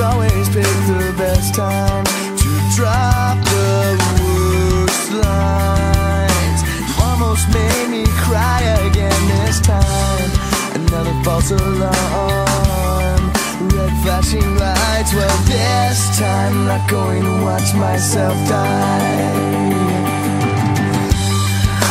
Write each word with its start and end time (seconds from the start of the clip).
Almost 0.00 0.14
always 0.14 0.48
pick 0.50 0.62
the 0.86 1.12
best 1.18 1.54
time 1.56 2.04
to 2.04 2.48
drop 2.76 3.36
the 3.42 3.98
worst 4.22 5.10
lines. 5.10 6.60
You 6.86 7.02
almost 7.02 7.48
made 7.52 7.88
me 7.90 8.04
cry 8.22 8.62
again 8.86 9.20
this 9.26 9.60
time. 9.60 10.30
Another 10.76 11.14
false 11.24 11.50
alarm. 11.50 13.32
Red 13.74 13.92
flashing 14.04 14.56
lights. 14.56 15.12
Well, 15.14 15.36
this 15.46 16.16
time 16.16 16.52
I'm 16.58 16.66
not 16.66 16.88
going 16.88 17.24
to 17.24 17.42
watch 17.42 17.74
myself 17.74 18.36
die. 18.48 19.32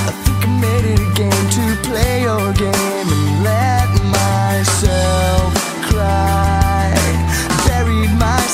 I 0.08 0.12
think 0.24 0.46
I 0.46 0.60
made 0.62 0.86
it 0.94 1.00
a 1.02 1.14
game 1.14 1.50
to 1.58 1.90
play 1.90 2.22
your 2.22 2.54
game 2.54 3.17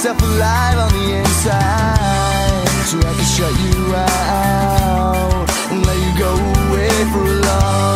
Myself 0.03 0.21
alive 0.21 0.79
on 0.79 0.91
the 0.91 1.15
inside. 1.15 2.67
So 2.87 2.97
I 2.99 3.13
can 3.15 3.23
shut 3.23 3.53
you 3.57 3.95
out 3.95 5.49
and 5.71 5.85
let 5.85 5.97
you 5.97 6.11
go 6.19 6.33
away 6.67 6.91
for 7.13 7.23
a 7.23 7.39
long 7.39 7.92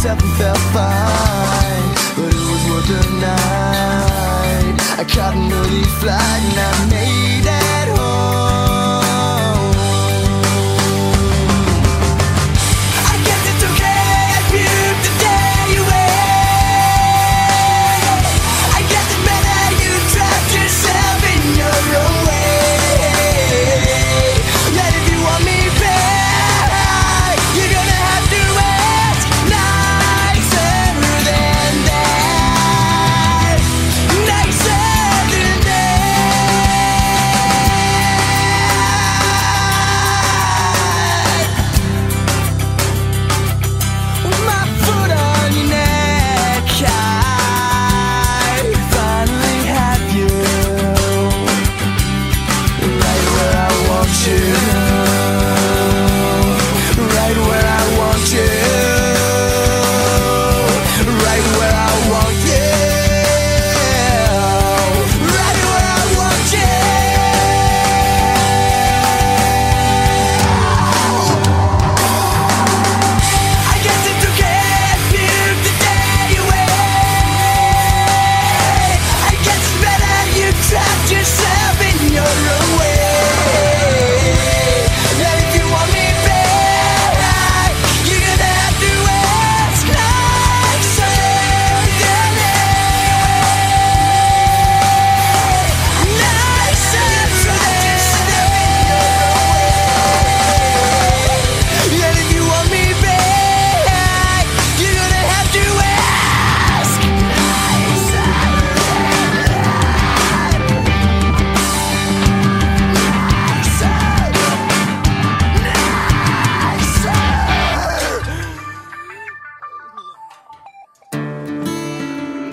myself 0.00 0.22
and 0.22 0.32
felt 0.38 0.58
fine. 0.72 1.94
But 2.16 2.32
it 2.32 2.44
was 2.50 2.62
worth 2.70 2.88
the 2.88 3.02
night. 3.20 4.76
I 4.98 5.04
caught 5.04 5.34
an 5.34 5.52
early 5.52 5.82
flight 6.00 6.42
and 6.48 6.58
I 6.58 6.86
made 6.88 7.44
it 7.44 7.98
home. 7.98 8.69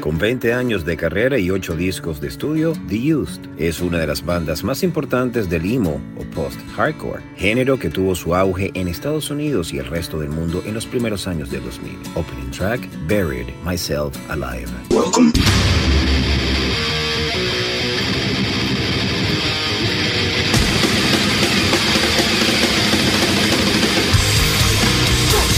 Con 0.08 0.18
20 0.18 0.54
años 0.54 0.86
de 0.86 0.96
carrera 0.96 1.38
y 1.38 1.52
8 1.52 1.76
discos 1.76 2.22
de 2.22 2.30
estudio, 2.30 2.72
The 2.88 3.14
Used 3.14 3.42
es 3.58 3.82
una 3.82 3.98
de 3.98 4.08
las 4.08 4.26
bandas 4.26 4.64
más 4.64 4.82
importantes 4.82 5.50
del 5.50 5.70
emo 5.70 6.00
o 6.18 6.24
post-hardcore, 6.34 7.22
género 7.36 7.78
que 7.78 7.90
tuvo 7.90 8.16
su 8.16 8.34
auge 8.34 8.72
en 8.74 8.88
Estados 8.88 9.30
Unidos 9.32 9.74
y 9.74 9.80
el 9.80 9.86
resto 9.86 10.18
del 10.22 10.30
mundo 10.30 10.64
en 10.66 10.76
los 10.76 10.86
primeros 10.86 11.28
años 11.28 11.52
del 11.52 11.62
2000. 11.66 11.92
Opening 12.16 12.52
track, 12.52 12.80
Buried 13.10 13.48
Myself 13.66 14.16
Alive. 14.30 14.70
Don't 14.88 15.38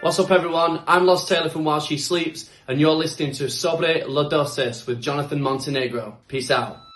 What's 0.00 0.20
up 0.20 0.30
everyone, 0.30 0.80
I'm 0.86 1.06
Los 1.06 1.28
Taylor 1.28 1.48
from 1.48 1.64
While 1.64 1.80
She 1.80 1.98
Sleeps 1.98 2.48
and 2.68 2.80
you're 2.80 2.92
listening 2.92 3.32
to 3.32 3.50
Sobre 3.50 4.04
La 4.06 4.28
Dosis 4.28 4.86
with 4.86 5.02
Jonathan 5.02 5.42
Montenegro. 5.42 6.18
Peace 6.28 6.52
out. 6.52 6.87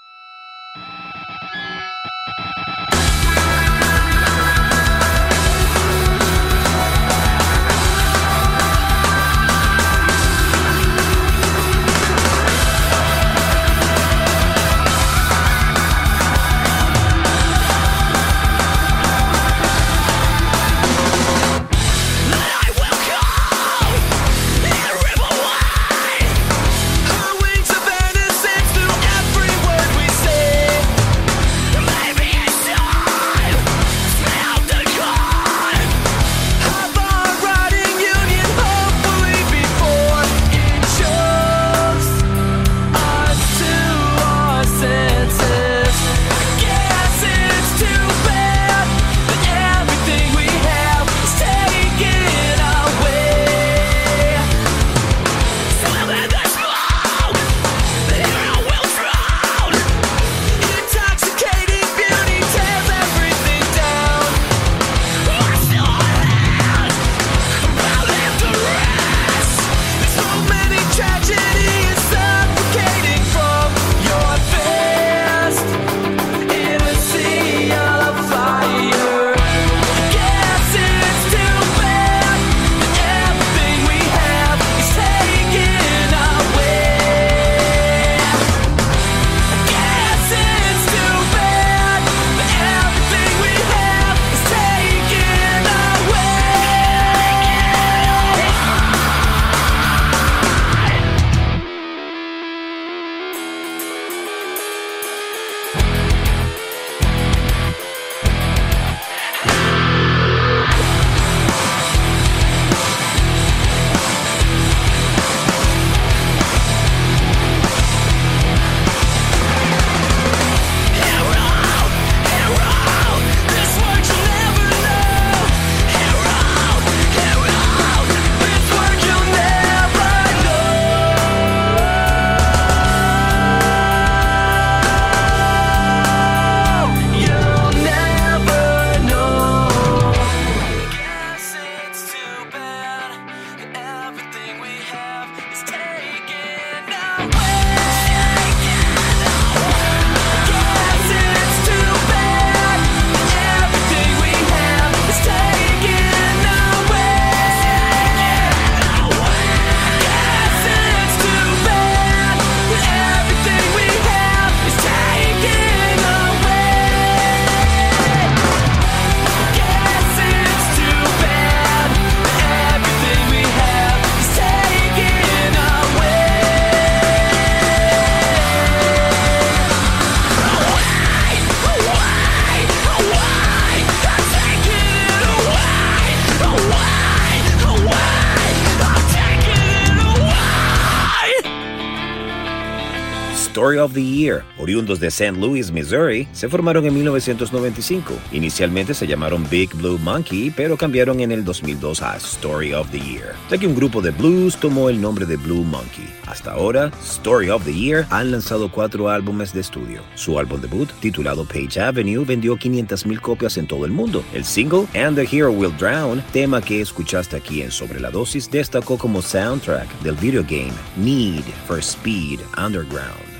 Story 193.72 193.78
of 193.78 193.94
the 193.94 194.02
Year, 194.02 194.44
oriundos 194.58 195.00
de 195.00 195.06
St. 195.06 195.32
Louis, 195.38 195.72
Missouri, 195.72 196.28
se 196.32 196.46
formaron 196.46 196.84
en 196.84 196.92
1995. 196.92 198.12
Inicialmente 198.30 198.92
se 198.92 199.06
llamaron 199.06 199.48
Big 199.48 199.74
Blue 199.74 199.98
Monkey, 199.98 200.50
pero 200.50 200.76
cambiaron 200.76 201.20
en 201.20 201.32
el 201.32 201.42
2002 201.42 202.02
a 202.02 202.18
Story 202.18 202.74
of 202.74 202.90
the 202.90 203.00
Year, 203.00 203.34
ya 203.50 203.56
que 203.56 203.66
un 203.66 203.74
grupo 203.74 204.02
de 204.02 204.10
blues 204.10 204.58
tomó 204.58 204.90
el 204.90 205.00
nombre 205.00 205.24
de 205.24 205.36
Blue 205.36 205.64
Monkey. 205.64 206.06
Hasta 206.26 206.52
ahora, 206.52 206.90
Story 207.02 207.48
of 207.48 207.64
the 207.64 207.72
Year 207.72 208.06
han 208.10 208.30
lanzado 208.30 208.70
cuatro 208.70 209.08
álbumes 209.08 209.54
de 209.54 209.60
estudio. 209.60 210.02
Su 210.16 210.38
álbum 210.38 210.60
debut, 210.60 210.90
titulado 211.00 211.46
Page 211.46 211.80
Avenue, 211.80 212.26
vendió 212.26 212.58
500.000 212.58 213.20
copias 213.22 213.56
en 213.56 213.66
todo 213.66 213.86
el 213.86 213.92
mundo. 213.92 214.22
El 214.34 214.44
single, 214.44 214.86
And 214.94 215.16
the 215.16 215.24
Hero 215.24 215.50
Will 215.50 215.74
Drown, 215.78 216.22
tema 216.34 216.60
que 216.60 216.82
escuchaste 216.82 217.36
aquí 217.36 217.62
en 217.62 217.70
Sobre 217.70 218.00
la 218.00 218.10
Dosis, 218.10 218.50
destacó 218.50 218.98
como 218.98 219.22
soundtrack 219.22 219.88
del 220.02 220.16
videogame 220.16 220.72
Need 220.98 221.44
for 221.66 221.78
Speed 221.78 222.40
Underground. 222.58 223.31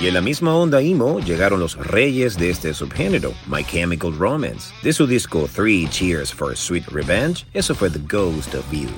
Y 0.00 0.06
en 0.06 0.14
la 0.14 0.20
misma 0.20 0.54
onda 0.54 0.80
emo 0.80 1.18
llegaron 1.18 1.58
los 1.58 1.76
reyes 1.76 2.36
de 2.38 2.50
este 2.50 2.72
subgénero, 2.72 3.34
My 3.46 3.64
Chemical 3.64 4.16
Romance. 4.16 4.72
De 4.82 4.92
su 4.92 5.06
disco 5.06 5.48
Three 5.52 5.88
Cheers 5.88 6.32
for 6.32 6.56
Sweet 6.56 6.86
Revenge, 6.88 7.44
eso 7.52 7.74
fue 7.74 7.90
The 7.90 7.98
Ghost 8.06 8.54
of 8.54 8.64
You. 8.72 8.88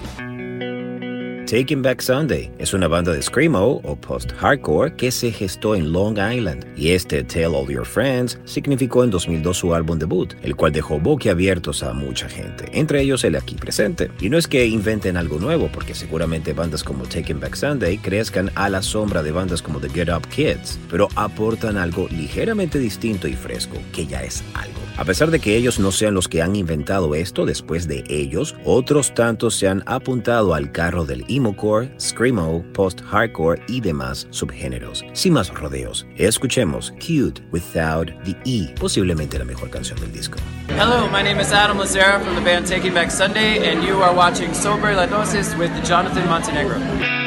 Taking 1.51 1.83
Back 1.83 2.01
Sunday 2.01 2.49
es 2.61 2.75
una 2.75 2.87
banda 2.87 3.13
de 3.13 3.21
screamo 3.21 3.81
o 3.83 3.97
post-hardcore 3.97 4.95
que 4.95 5.11
se 5.11 5.33
gestó 5.33 5.75
en 5.75 5.93
Long 5.93 6.17
Island 6.17 6.65
y 6.77 6.91
este 6.91 7.25
Tell 7.25 7.57
All 7.57 7.67
Your 7.67 7.85
Friends 7.85 8.39
significó 8.45 9.03
en 9.03 9.11
2002 9.11 9.57
su 9.57 9.75
álbum 9.75 9.99
debut, 9.99 10.33
el 10.43 10.55
cual 10.55 10.71
dejó 10.71 11.01
boquiabiertos 11.01 11.83
a 11.83 11.93
mucha 11.93 12.29
gente, 12.29 12.67
entre 12.73 13.03
ellos 13.03 13.25
el 13.25 13.35
aquí 13.35 13.57
presente. 13.57 14.13
Y 14.21 14.31
no 14.31 14.39
es 14.39 14.47
que 14.47 14.65
inventen 14.65 15.17
algo 15.17 15.41
nuevo, 15.41 15.69
porque 15.73 15.93
seguramente 15.93 16.53
bandas 16.53 16.85
como 16.85 17.03
Taking 17.03 17.41
Back 17.41 17.57
Sunday 17.57 17.99
crezcan 17.99 18.53
a 18.55 18.69
la 18.69 18.81
sombra 18.81 19.25
de 19.25 19.33
bandas 19.33 19.61
como 19.61 19.81
The 19.81 19.89
Get 19.89 20.09
Up 20.09 20.29
Kids, 20.29 20.79
pero 20.89 21.09
aportan 21.17 21.79
algo 21.79 22.07
ligeramente 22.13 22.79
distinto 22.79 23.27
y 23.27 23.33
fresco, 23.33 23.77
que 23.93 24.07
ya 24.07 24.23
es 24.23 24.45
algo. 24.55 24.90
A 24.97 25.05
pesar 25.05 25.31
de 25.31 25.41
que 25.41 25.57
ellos 25.57 25.79
no 25.79 25.93
sean 25.93 26.15
los 26.15 26.29
que 26.29 26.43
han 26.43 26.55
inventado 26.57 27.15
esto, 27.15 27.47
después 27.47 27.89
de 27.89 28.05
ellos, 28.09 28.55
otros 28.65 29.15
tantos 29.15 29.57
se 29.57 29.69
han 29.69 29.83
apuntado 29.87 30.55
al 30.55 30.73
carro 30.73 31.05
del 31.05 31.25
emocore, 31.29 31.91
screamo, 31.99 32.63
post-hardcore 32.75 33.63
y 33.69 33.81
demás 33.81 34.27
subgéneros. 34.31 35.05
Sin 35.13 35.33
más 35.33 35.53
rodeos, 35.53 36.07
escuchemos 36.17 36.93
Cute 36.93 37.43
Without 37.51 38.11
the 38.25 38.37
E, 38.45 38.75
posiblemente 38.79 39.39
la 39.39 39.45
mejor 39.45 39.71
canción 39.71 39.99
del 40.01 40.13
disco. 40.13 40.39
Hello, 40.69 41.09
my 41.09 41.23
name 41.23 41.41
is 41.41 41.53
Adam 41.53 41.79
Lazara 41.79 42.21
from 42.21 42.35
the 42.35 42.43
band 42.43 42.67
Taking 42.67 42.95
Back 42.95 43.11
Sunday, 43.11 43.71
and 43.71 43.83
you 43.83 44.03
are 44.03 44.15
watching 44.15 44.53
Sober 44.53 44.95
La 44.95 45.07
Dosis 45.07 45.57
with 45.59 45.71
Jonathan 45.85 46.29
Montenegro. 46.29 47.20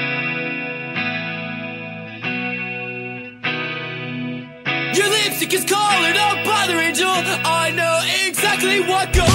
Lipstick 5.43 5.59
is 5.59 5.65
calling 5.65 6.15
up 6.15 6.45
by 6.45 6.67
the 6.67 6.79
angel. 6.79 7.09
I 7.09 7.71
know 7.75 7.99
exactly 8.27 8.79
what 8.79 9.11
goes 9.11 9.32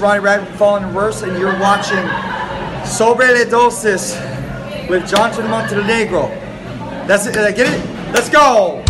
Ronnie 0.00 0.20
Radford 0.20 0.54
Falling 0.56 0.82
in 0.84 0.88
Reverse, 0.88 1.22
and 1.22 1.38
you're 1.38 1.58
watching 1.60 1.98
Sobre 2.86 3.26
le 3.26 3.44
with 4.88 5.08
Jonathan 5.08 5.48
Montenegro. 5.50 6.28
That's 7.06 7.26
it. 7.26 7.34
Did 7.34 7.44
I 7.44 7.52
get 7.52 7.72
it? 7.72 8.12
Let's 8.12 8.30
go! 8.30 8.82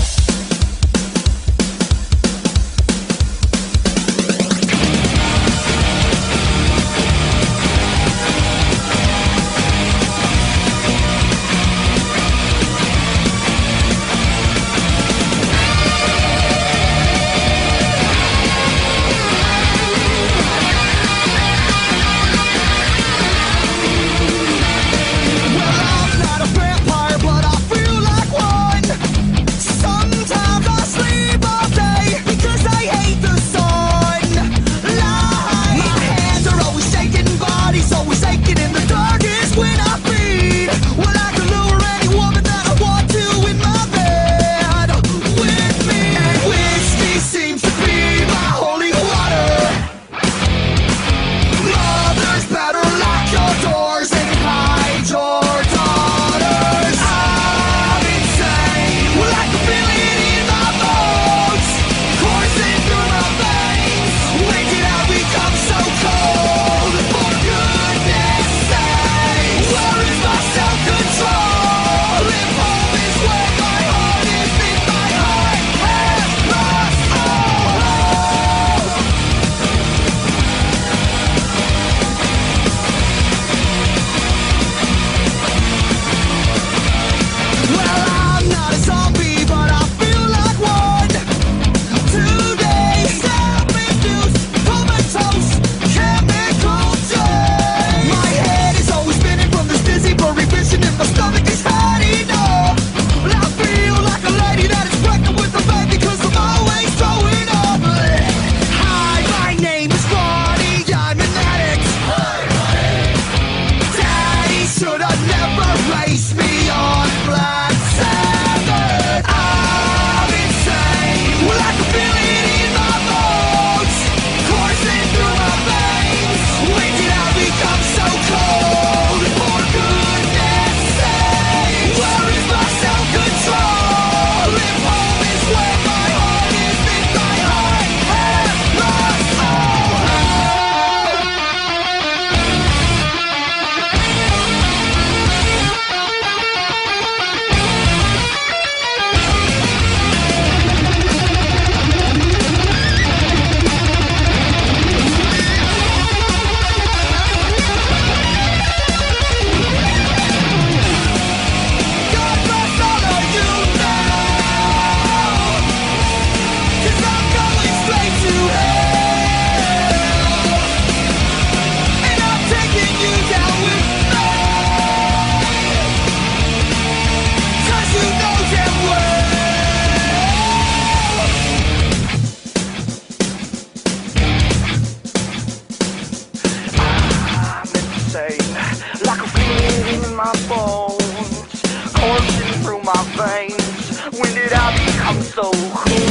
my 190.25 190.33
bones, 190.51 191.63
coursing 191.95 192.63
through 192.63 192.83
my 192.83 193.03
veins. 193.17 194.01
When 194.19 194.35
did 194.35 194.53
I 194.53 194.77
become 194.85 195.23
so 195.23 195.51
cool? 195.51 196.10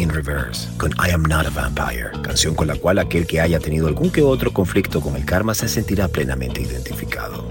in 0.00 0.08
Reverse 0.08 0.68
con 0.78 0.92
I 0.92 1.10
Am 1.10 1.22
Not 1.22 1.46
a 1.46 1.50
Vampire, 1.50 2.10
canción 2.22 2.54
con 2.54 2.66
la 2.66 2.76
cual 2.76 2.98
aquel 2.98 3.26
que 3.26 3.40
haya 3.40 3.60
tenido 3.60 3.86
algún 3.86 4.10
que 4.10 4.22
otro 4.22 4.52
conflicto 4.52 5.00
con 5.00 5.16
el 5.16 5.24
karma 5.24 5.54
se 5.54 5.68
sentirá 5.68 6.08
plenamente 6.08 6.62
identificado 6.62 7.46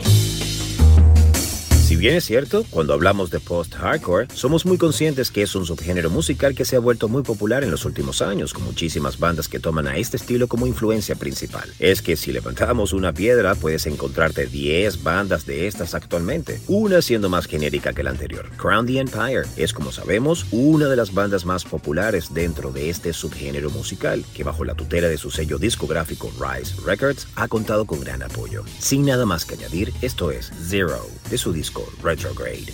bien 2.00 2.16
es 2.16 2.24
cierto, 2.24 2.66
cuando 2.70 2.94
hablamos 2.94 3.30
de 3.30 3.42
post-hardcore, 3.42 4.28
somos 4.34 4.66
muy 4.66 4.78
conscientes 4.78 5.32
que 5.32 5.42
es 5.42 5.54
un 5.54 5.66
subgénero 5.66 6.10
musical 6.10 6.56
que 6.56 6.64
se 6.64 6.78
ha 6.78 6.80
vuelto 6.80 7.10
muy 7.10 7.24
popular 7.24 7.64
en 7.64 7.72
los 7.72 7.84
últimos 7.84 8.22
años, 8.22 8.54
con 8.54 8.64
muchísimas 8.64 9.20
bandas 9.20 9.50
que 9.50 9.60
toman 9.60 9.86
a 9.86 9.98
este 9.98 10.16
estilo 10.16 10.48
como 10.48 10.66
influencia 10.66 11.16
principal. 11.16 11.70
Es 11.78 12.02
que 12.02 12.16
si 12.16 12.32
levantamos 12.32 12.94
una 12.94 13.12
piedra, 13.12 13.54
puedes 13.54 13.86
encontrarte 13.86 14.46
10 14.46 15.04
bandas 15.04 15.46
de 15.46 15.68
estas 15.68 15.94
actualmente, 15.94 16.62
una 16.68 17.02
siendo 17.02 17.28
más 17.28 17.48
genérica 17.48 17.92
que 17.92 18.04
la 18.04 18.12
anterior. 18.12 18.50
Crown 18.56 18.86
the 18.86 19.00
Empire 19.00 19.44
es, 19.58 19.74
como 19.74 19.92
sabemos, 19.92 20.46
una 20.52 20.88
de 20.88 20.96
las 20.96 21.14
bandas 21.14 21.46
más 21.46 21.66
populares 21.66 22.34
dentro 22.34 22.72
de 22.72 22.90
este 22.90 23.12
subgénero 23.12 23.72
musical, 23.72 24.24
que 24.34 24.46
bajo 24.46 24.64
la 24.64 24.76
tutela 24.76 25.10
de 25.10 25.18
su 25.18 25.32
sello 25.32 25.58
discográfico 25.58 26.32
Rise 26.40 26.76
Records 26.86 27.28
ha 27.36 27.50
contado 27.50 27.86
con 27.86 28.00
gran 28.00 28.24
apoyo. 28.24 28.64
Sin 28.80 29.06
nada 29.06 29.26
más 29.26 29.44
que 29.44 29.56
añadir, 29.56 29.92
esto 30.02 30.32
es 30.32 30.50
Zero, 30.70 31.06
de 31.30 31.38
su 31.38 31.52
disco 31.52 31.89
Retrograde. 32.02 32.74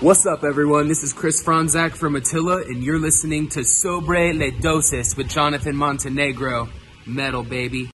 What's 0.00 0.24
up, 0.24 0.44
everyone? 0.44 0.88
This 0.88 1.02
is 1.02 1.12
Chris 1.12 1.44
Franzak 1.44 1.94
from 1.94 2.16
Attila, 2.16 2.62
and 2.62 2.82
you're 2.82 2.98
listening 2.98 3.50
to 3.50 3.62
Sobre 3.62 4.32
Le 4.32 4.50
Dosis 4.50 5.14
with 5.14 5.28
Jonathan 5.28 5.76
Montenegro. 5.76 6.70
Metal, 7.04 7.42
baby. 7.42 7.90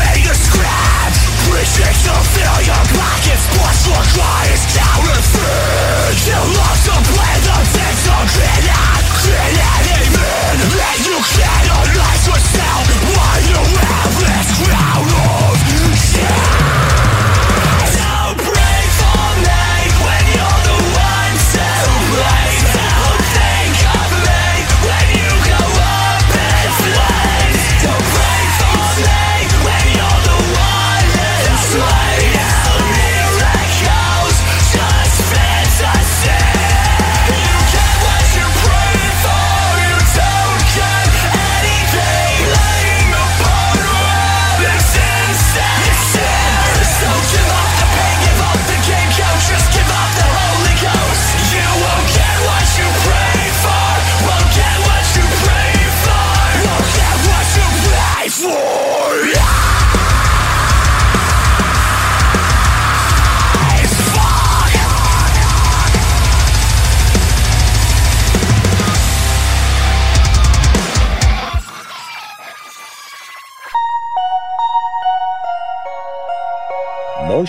Fabricate 0.00 0.24
a 0.24 0.34
scratch 0.34 1.16
to 2.08 2.14
fill 2.32 2.58
your 2.64 2.84
pockets 2.96 3.44
cry 4.16 4.48
is 4.48 4.64
counterfeit 4.72 6.16
You 6.24 6.40
love 6.56 6.78
to 6.88 6.96
play 7.12 7.36
the 7.44 7.58
And 10.50 10.60
you 11.04 11.20
yourself. 12.26 12.84
You 13.50 13.60
have 13.84 14.12
this 14.20 14.48
of 15.36 16.59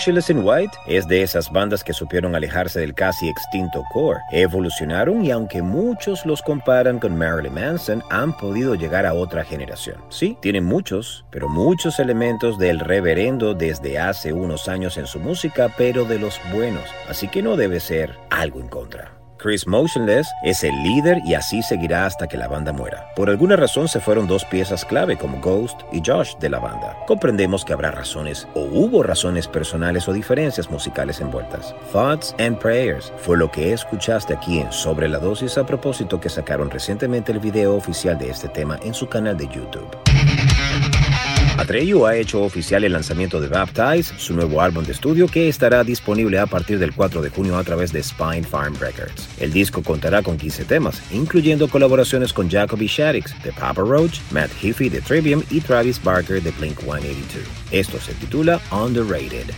Motionless 0.02 0.30
in 0.30 0.44
White 0.44 0.76
es 0.88 1.06
de 1.06 1.22
esas 1.22 1.52
bandas 1.52 1.84
que 1.84 1.92
supieron 1.92 2.34
alejarse 2.34 2.80
del 2.80 2.92
casi 2.92 3.28
extinto 3.28 3.84
core, 3.92 4.18
evolucionaron 4.32 5.24
y 5.24 5.30
aunque 5.30 5.62
muchos 5.62 6.26
los 6.26 6.42
comparan 6.42 6.98
con 6.98 7.16
Marilyn 7.16 7.54
Manson, 7.54 8.02
han 8.10 8.36
podido 8.36 8.74
llegar 8.74 9.06
a 9.06 9.14
otra 9.14 9.44
generación. 9.44 10.02
Sí, 10.08 10.36
tienen 10.42 10.64
muchos, 10.64 11.24
pero 11.30 11.48
muchos 11.48 12.00
elementos 12.00 12.58
del 12.58 12.80
reverendo 12.80 13.54
desde 13.54 14.00
hace 14.00 14.32
unos 14.32 14.66
años 14.66 14.96
en 14.96 15.06
su 15.06 15.20
música, 15.20 15.72
pero 15.78 16.04
de 16.04 16.18
los 16.18 16.40
buenos, 16.52 16.82
así 17.08 17.28
que 17.28 17.40
no 17.40 17.56
debe 17.56 17.78
ser 17.78 18.10
algo 18.28 18.58
en 18.58 18.66
contra. 18.66 19.21
Chris 19.42 19.66
Motionless 19.66 20.28
es 20.44 20.62
el 20.62 20.82
líder 20.84 21.18
y 21.24 21.34
así 21.34 21.62
seguirá 21.64 22.06
hasta 22.06 22.28
que 22.28 22.36
la 22.36 22.46
banda 22.46 22.72
muera. 22.72 23.08
Por 23.16 23.28
alguna 23.28 23.56
razón 23.56 23.88
se 23.88 23.98
fueron 23.98 24.28
dos 24.28 24.44
piezas 24.44 24.84
clave 24.84 25.18
como 25.18 25.40
Ghost 25.40 25.80
y 25.90 26.00
Josh 26.04 26.36
de 26.36 26.48
la 26.48 26.60
banda. 26.60 26.96
Comprendemos 27.08 27.64
que 27.64 27.72
habrá 27.72 27.90
razones 27.90 28.46
o 28.54 28.60
hubo 28.60 29.02
razones 29.02 29.48
personales 29.48 30.06
o 30.06 30.12
diferencias 30.12 30.70
musicales 30.70 31.20
envueltas. 31.20 31.74
Thoughts 31.90 32.36
and 32.38 32.56
Prayers 32.58 33.12
fue 33.16 33.36
lo 33.36 33.50
que 33.50 33.72
escuchaste 33.72 34.32
aquí 34.32 34.60
en 34.60 34.70
Sobre 34.70 35.08
la 35.08 35.18
Dosis 35.18 35.58
a 35.58 35.66
propósito 35.66 36.20
que 36.20 36.28
sacaron 36.28 36.70
recientemente 36.70 37.32
el 37.32 37.40
video 37.40 37.74
oficial 37.74 38.16
de 38.16 38.30
este 38.30 38.48
tema 38.48 38.78
en 38.84 38.94
su 38.94 39.08
canal 39.08 39.36
de 39.36 39.48
YouTube. 39.48 39.90
Atreyu 41.62 42.06
ha 42.06 42.16
hecho 42.16 42.42
oficial 42.42 42.82
el 42.82 42.92
lanzamiento 42.92 43.40
de 43.40 43.46
Baptize, 43.46 44.12
su 44.18 44.34
nuevo 44.34 44.60
álbum 44.60 44.84
de 44.84 44.90
estudio 44.90 45.28
que 45.28 45.48
estará 45.48 45.84
disponible 45.84 46.40
a 46.40 46.46
partir 46.46 46.80
del 46.80 46.92
4 46.92 47.22
de 47.22 47.30
junio 47.30 47.56
a 47.56 47.62
través 47.62 47.92
de 47.92 48.02
Spine 48.02 48.42
Farm 48.42 48.74
Records. 48.80 49.28
El 49.38 49.52
disco 49.52 49.80
contará 49.80 50.24
con 50.24 50.36
15 50.36 50.64
temas, 50.64 51.00
incluyendo 51.12 51.68
colaboraciones 51.68 52.32
con 52.32 52.50
Jacoby 52.50 52.88
Shaddix 52.88 53.40
de 53.44 53.52
Papa 53.52 53.80
Roach, 53.80 54.18
Matt 54.32 54.50
Heafy 54.60 54.88
de 54.88 55.00
Trivium 55.02 55.44
y 55.50 55.60
Travis 55.60 56.02
Barker 56.02 56.42
de 56.42 56.50
Blink 56.50 56.80
182. 56.80 57.46
Esto 57.70 58.00
se 58.00 58.12
titula 58.14 58.60
Underrated. 58.72 59.54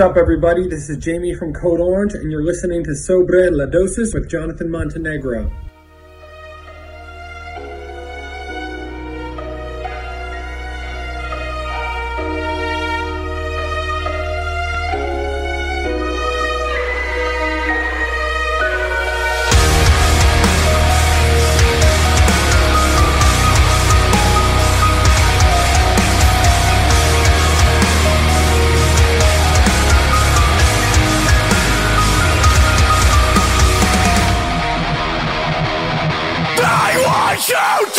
What's 0.00 0.12
up, 0.12 0.16
everybody? 0.16 0.66
This 0.66 0.88
is 0.88 0.96
Jamie 0.96 1.34
from 1.34 1.52
Code 1.52 1.78
Orange, 1.78 2.14
and 2.14 2.32
you're 2.32 2.42
listening 2.42 2.82
to 2.84 2.96
Sobre 2.96 3.50
La 3.50 3.66
Dosis 3.66 4.14
with 4.14 4.30
Jonathan 4.30 4.70
Montenegro. 4.70 5.52
shoot! 37.50 37.89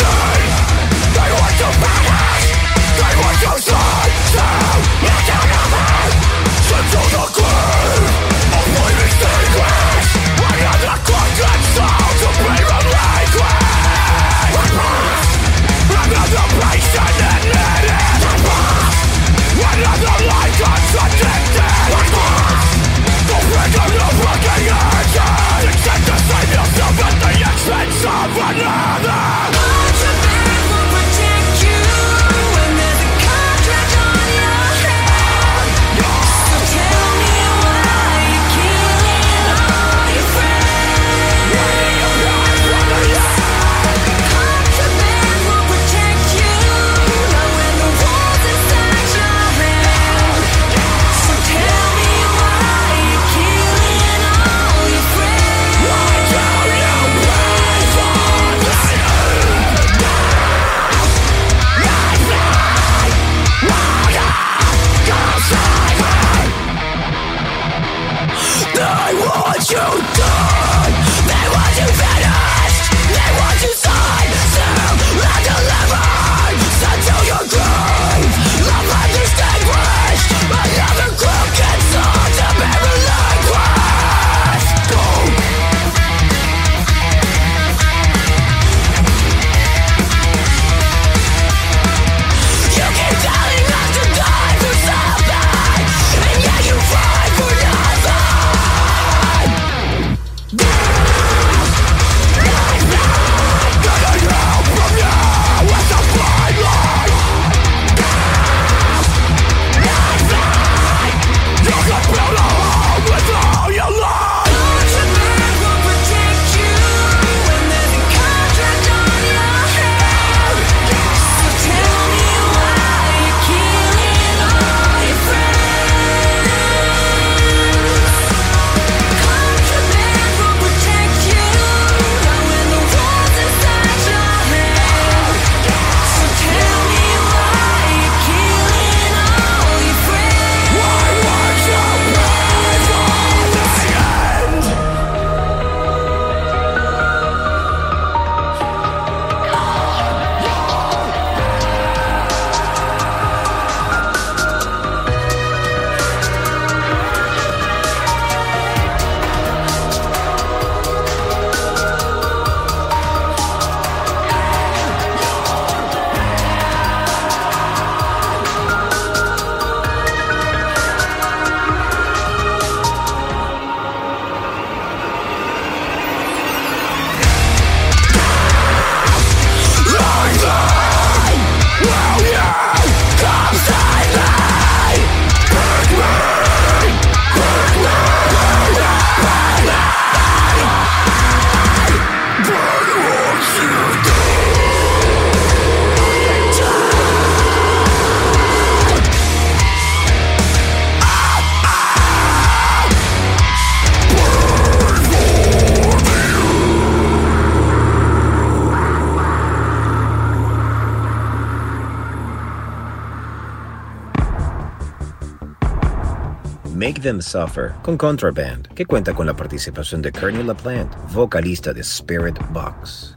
Them 217.02 217.20
Suffer 217.20 217.72
con 217.82 217.98
Contraband, 217.98 218.68
que 218.74 218.86
cuenta 218.86 219.12
con 219.12 219.26
la 219.26 219.34
participación 219.34 220.00
de 220.02 220.12
Kearney 220.12 220.44
LaPlante, 220.44 220.96
vocalista 221.12 221.72
de 221.72 221.80
Spirit 221.80 222.38
Box. 222.52 223.16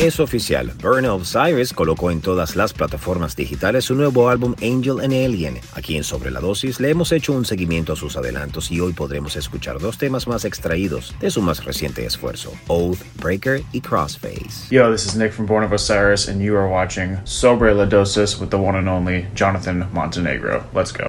Es 0.00 0.18
oficial, 0.18 0.72
Burn 0.82 1.04
of 1.04 1.30
Cyrus 1.30 1.72
colocó 1.72 2.10
en 2.10 2.20
todas 2.20 2.56
las 2.56 2.72
plataformas 2.72 3.36
digitales 3.36 3.84
su 3.84 3.94
nuevo 3.94 4.30
álbum 4.30 4.54
Angel 4.62 4.98
and 5.00 5.12
Alien. 5.12 5.60
Aquí 5.74 5.96
en 5.96 6.02
Sobre 6.02 6.30
la 6.30 6.40
Dosis 6.40 6.80
le 6.80 6.90
hemos 6.90 7.12
hecho 7.12 7.32
un 7.32 7.44
seguimiento 7.44 7.92
a 7.92 7.96
sus 7.96 8.16
adelantos 8.16 8.72
y 8.72 8.80
hoy 8.80 8.94
podremos 8.94 9.36
escuchar 9.36 9.78
dos 9.78 9.98
temas 9.98 10.26
más 10.26 10.44
extraídos 10.44 11.14
de 11.20 11.30
su 11.30 11.40
más 11.42 11.64
reciente 11.64 12.04
esfuerzo, 12.04 12.52
Oath 12.68 12.98
Breaker 13.22 13.62
y 13.72 13.80
Crossface. 13.80 14.66
Yo, 14.70 14.90
this 14.90 15.06
is 15.06 15.14
Nick 15.14 15.32
from 15.32 15.46
Born 15.46 15.62
of 15.62 15.72
Osiris, 15.72 16.26
and 16.26 16.40
you 16.40 16.56
are 16.56 16.68
watching 16.68 17.18
Sobre 17.24 17.72
la 17.72 17.84
Dosis 17.84 18.40
with 18.40 18.48
the 18.48 18.58
one 18.58 18.76
and 18.76 18.88
only 18.88 19.26
Jonathan 19.34 19.86
Montenegro. 19.92 20.64
Let's 20.74 20.90
go. 20.90 21.06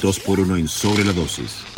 2 0.00 0.20
por 0.20 0.40
1 0.40 0.56
en 0.56 0.68
sobre 0.68 1.04
la 1.04 1.12
dosis. 1.12 1.77